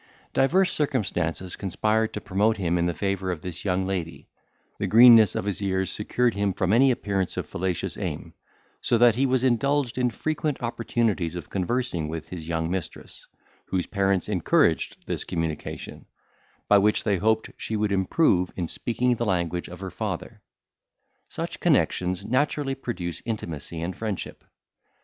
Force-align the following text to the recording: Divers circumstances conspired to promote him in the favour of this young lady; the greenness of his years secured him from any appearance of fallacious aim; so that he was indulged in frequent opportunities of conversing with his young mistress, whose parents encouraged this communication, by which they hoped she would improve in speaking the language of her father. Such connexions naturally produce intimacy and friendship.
Divers 0.33 0.71
circumstances 0.71 1.55
conspired 1.55 2.11
to 2.13 2.21
promote 2.21 2.57
him 2.57 2.79
in 2.79 2.87
the 2.87 2.93
favour 2.95 3.29
of 3.31 3.41
this 3.43 3.63
young 3.63 3.85
lady; 3.85 4.27
the 4.79 4.87
greenness 4.87 5.35
of 5.35 5.45
his 5.45 5.61
years 5.61 5.91
secured 5.91 6.33
him 6.33 6.53
from 6.53 6.73
any 6.73 6.89
appearance 6.89 7.37
of 7.37 7.45
fallacious 7.47 7.99
aim; 7.99 8.33
so 8.81 8.97
that 8.97 9.13
he 9.13 9.27
was 9.27 9.43
indulged 9.43 9.99
in 9.99 10.09
frequent 10.09 10.59
opportunities 10.63 11.35
of 11.35 11.51
conversing 11.51 12.07
with 12.07 12.29
his 12.29 12.47
young 12.47 12.71
mistress, 12.71 13.27
whose 13.67 13.85
parents 13.85 14.27
encouraged 14.27 14.97
this 15.05 15.23
communication, 15.23 16.07
by 16.67 16.79
which 16.79 17.03
they 17.03 17.17
hoped 17.17 17.51
she 17.55 17.75
would 17.75 17.91
improve 17.91 18.51
in 18.55 18.67
speaking 18.67 19.15
the 19.17 19.23
language 19.27 19.67
of 19.69 19.81
her 19.81 19.91
father. 19.91 20.41
Such 21.29 21.59
connexions 21.59 22.25
naturally 22.25 22.73
produce 22.73 23.21
intimacy 23.23 23.79
and 23.79 23.95
friendship. 23.95 24.43